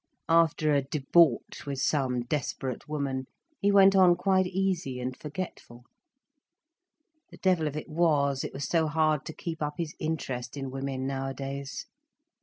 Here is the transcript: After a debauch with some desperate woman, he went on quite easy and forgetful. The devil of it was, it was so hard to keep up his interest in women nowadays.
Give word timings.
After 0.29 0.73
a 0.73 0.81
debauch 0.81 1.67
with 1.67 1.77
some 1.79 2.21
desperate 2.23 2.89
woman, 2.89 3.27
he 3.59 3.71
went 3.71 3.95
on 3.95 4.15
quite 4.15 4.47
easy 4.47 4.99
and 4.99 5.15
forgetful. 5.15 5.83
The 7.29 7.37
devil 7.37 7.67
of 7.67 7.77
it 7.77 7.87
was, 7.87 8.43
it 8.43 8.51
was 8.51 8.67
so 8.67 8.87
hard 8.87 9.25
to 9.27 9.33
keep 9.35 9.61
up 9.61 9.75
his 9.77 9.93
interest 9.99 10.57
in 10.57 10.71
women 10.71 11.05
nowadays. 11.05 11.85